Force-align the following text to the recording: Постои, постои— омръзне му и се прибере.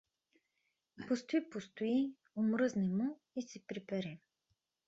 Постои, 1.05 1.43
постои— 1.51 1.97
омръзне 2.39 2.87
му 2.97 3.09
и 3.35 3.41
се 3.41 3.59
прибере. 3.67 4.19